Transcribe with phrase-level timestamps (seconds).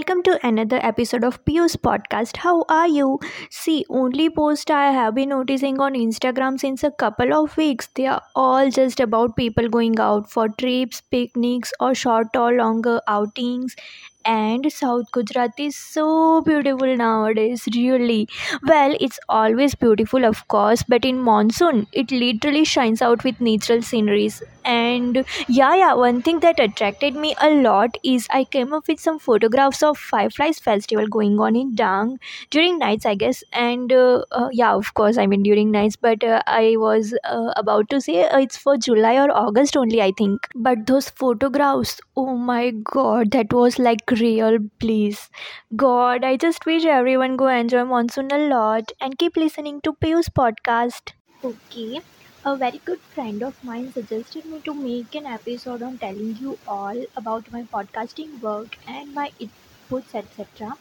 [0.00, 2.38] to another episode of Pius podcast.
[2.38, 3.20] How are you?
[3.50, 8.06] See, only post I have been noticing on Instagram since a couple of weeks, they
[8.06, 13.76] are all just about people going out for trips, picnics, or short or longer outings.
[14.24, 18.28] And South Gujarat is so beautiful nowadays, really.
[18.66, 23.82] Well, it's always beautiful, of course, but in monsoon, it literally shines out with natural
[23.82, 24.42] sceneries.
[24.64, 29.00] And yeah, yeah, one thing that attracted me a lot is I came up with
[29.00, 32.18] some photographs of Fireflies Festival going on in Dang
[32.50, 33.42] during nights, I guess.
[33.52, 37.52] And uh, uh, yeah, of course, I mean during nights, but uh, I was uh,
[37.56, 40.46] about to say uh, it's for July or August only, I think.
[40.54, 45.28] But those photographs, oh my god, that was like real bliss.
[45.76, 50.28] God, I just wish everyone go enjoy monsoon a lot and keep listening to Piyu's
[50.28, 51.12] podcast.
[51.44, 52.00] Okay,
[52.44, 56.58] a very good friend of mine suggested me to make an episode on telling you
[56.66, 60.76] all about my podcasting work and my inputs, etc.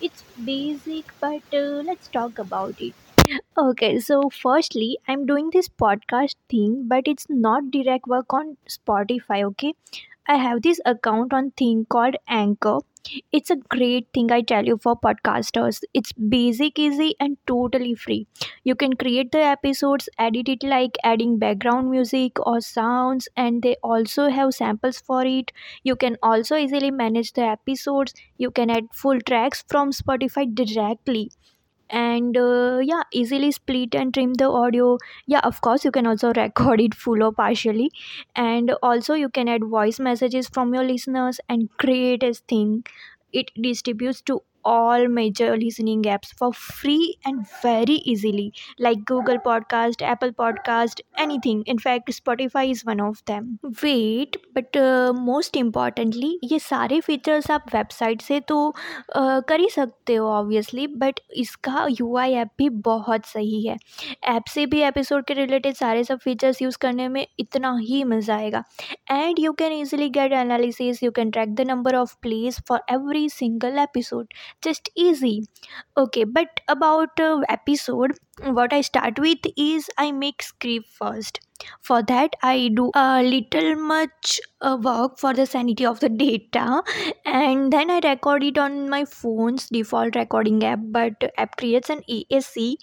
[0.00, 2.94] It's basic, but uh, let's talk about it.
[3.58, 9.44] Okay, so firstly, I'm doing this podcast thing, but it's not direct work on Spotify,
[9.44, 9.74] okay?
[10.28, 12.78] I have this account on thing called Anchor.
[13.32, 15.80] It's a great thing I tell you for podcasters.
[15.94, 18.26] It's basic, easy, and totally free.
[18.64, 23.76] You can create the episodes, edit it like adding background music or sounds, and they
[23.82, 25.52] also have samples for it.
[25.84, 28.12] You can also easily manage the episodes.
[28.38, 31.30] You can add full tracks from Spotify directly
[31.90, 34.98] and uh, yeah easily split and trim the audio.
[35.26, 37.90] Yeah of course you can also record it full or partially.
[38.34, 42.84] And also you can add voice messages from your listeners and create a thing.
[43.32, 44.42] It distributes to
[44.72, 48.46] all major listening apps for free and very easily
[48.86, 53.46] like google podcast apple podcast anything in fact spotify is one of them
[53.82, 56.32] wait but uh, most importantly
[56.66, 62.32] सारे features आप website से तो अ, कर ही सकते हो obviously but इसका यूआई
[62.42, 63.76] ऐप भी बहुत सही है
[64.34, 68.36] ऐप से भी एपिसोड के रिलेटेड सारे सब फीचर्स यूज़ करने में इतना ही मज़ा
[68.36, 68.62] आएगा
[69.14, 73.22] and you can easily get analysis you can track the number of plays for every
[73.36, 75.44] single episode just easy.
[75.96, 78.12] Okay but about uh, episode
[78.42, 81.40] what i start with is i make script first.
[81.82, 86.82] For that i do a little much uh, work for the sanity of the data
[87.24, 92.02] and then i record it on my phone's default recording app but app creates an
[92.10, 92.74] asc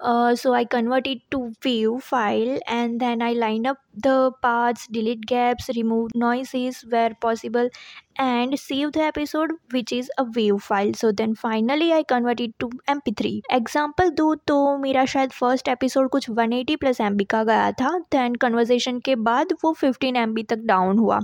[0.00, 4.86] uh, so I convert it to view file and then I line up the parts,
[4.88, 7.68] delete gaps, remove noises where possible,
[8.16, 10.92] and save the episode, which is a wave file.
[10.94, 13.40] So then finally, I convert it to mp3.
[13.52, 18.34] Example दूँ तो मेरा शायद first episode कुछ 180 plus M का गया था then
[18.34, 21.20] conversation के बाद वो 15 एम तक डाउन हुआ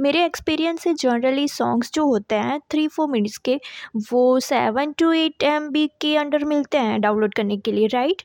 [0.00, 3.60] मेरे एक्सपीरियंस से जनरली सॉन्ग्स जो होते हैं थ्री फोर मिनट्स के,
[4.12, 8.22] वो सेवन टू एट एम के अंडर मिलते हैं डाउनलोड करने के लिए right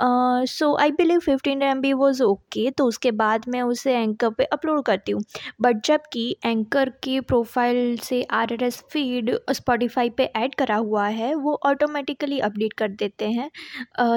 [0.00, 4.44] so I believe fifteen M B was okay तो उसके बाद मैं उसे एंकर पे
[4.52, 5.22] अपलोड करती हूँ।
[5.60, 11.06] बट जबकि एंकर के प्रोफ़ाइल से R S S feed Spotify पे ऐड करा हुआ
[11.08, 13.50] है वो ऑटोमेटिकली अपडेट कर देते हैं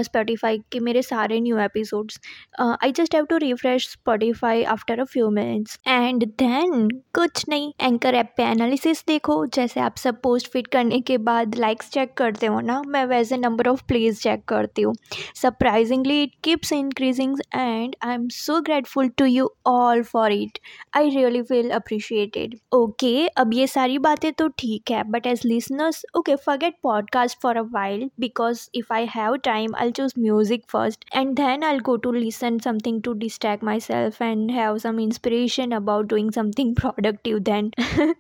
[0.04, 2.20] स्पॉटिफाई uh, के मेरे सारे new episodes
[2.60, 8.16] I just have to refresh Spotify after a few minutes and then कुछ नहीं एंकर
[8.16, 12.46] ऐप पे एनालिसिस देखो जैसे आप सब पोस्ट फिट करने के बाद लाइक्स चेक करते
[12.46, 14.94] हो ना मैं वैसे नंबर ऑफ़ प्लेज चेक करती हूँ।
[15.71, 20.59] surprisingly it keeps increasing and i'm so grateful to you all for it
[20.93, 26.01] i really feel appreciated okay अब ये सारी बातें तो ठीक है but as listeners
[26.21, 31.05] okay forget podcast for a while because if i have time i'll choose music first
[31.21, 36.09] and then i'll go to listen something to distract myself and have some inspiration about
[36.15, 37.71] doing something productive then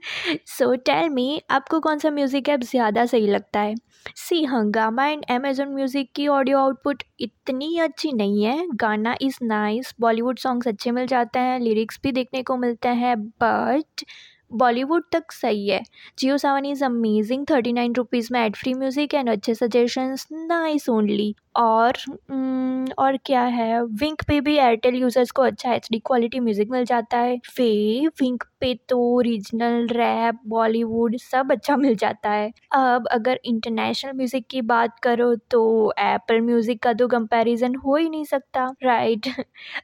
[0.56, 3.74] so tell me आपको कौन सा music app ज़्यादा सही लगता है
[4.16, 7.02] सी Hungama and Amazon music की audio output
[7.47, 12.11] इतनी अच्छी नहीं है। गाना इज़ नाइस बॉलीवुड सॉन्ग्स अच्छे मिल जाते हैं लिरिक्स भी
[12.11, 14.03] देखने को मिलते हैं बट
[14.53, 15.81] बॉलीवुड तक सही है।
[16.19, 20.89] Jio Saavn is amazing thirty nine rupees में एड फ्री म्यूज़िक एंड अच्छे सजेशंस नाइस
[20.89, 23.81] ओनली और mm, और क्या है?
[23.83, 28.07] विंक पे भी एयरटेल यूज़र्स को अच्छा एच डी क्वालिटी म्यूज़िक मिल जाता है। फे
[28.21, 34.47] विंक पे तो रीजनल रैप बॉलीवुड सब अच्छा मिल जाता है। अब अगर इंटरनेशनल म्यूज़िक
[34.51, 39.27] की बात करो तो एप्पल म्यूज़िक का तो कंपैरिजन हो ही नहीं सकता right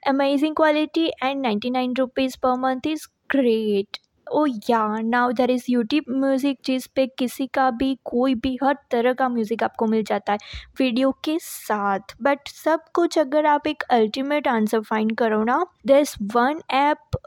[0.07, 3.97] amazing quality and ninety nine rupees per month is great
[4.31, 8.77] oh yeah now there is YouTube music जिस पे किसी का भी, कोई भी, हर
[8.91, 10.37] तरह का म्यूज़िक आपको मिल जाता है
[10.79, 16.15] वीडियो के साथ। बट सब कुछ अगर आप एक अल्टीमेट आंसर फाइंड करो ना दस
[16.35, 17.17] वन ऐप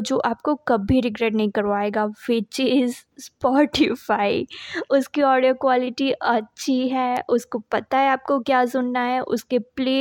[0.00, 4.46] जो आपको कभी रिग्रेट नहीं करवाएगा विच इज़ स्पॉटिफाई
[4.90, 9.94] उसकी ऑडियो क्वालिटी अच्छी है, उसको पता है आपको क्या सुनना है, उसके प्ले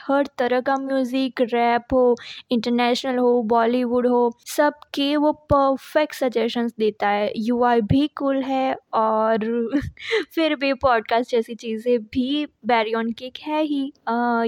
[0.00, 2.16] हर तरह का म्यूज़िक रैप हो
[2.52, 9.44] इंटरनेशनल हो बॉलीवुड हो, सबके वो परफेक्ट सजेशंस देता है। यू भी कूल है और
[10.34, 13.84] फिर भी पॉडकास्ट जैसी चीज़ें भी बैरी ऑन केक है ही।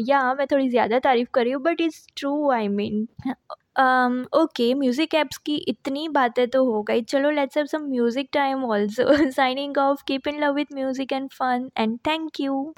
[0.08, 3.06] या, मैं थोड़ी ज़्यादा तारीफ़ कर रही हूँ but is true I mean
[4.34, 8.64] okay music apps की इतनी बातें तो हो गई। चलो let's have some music time
[8.64, 12.72] also signing off keep in love with music and fun and thank you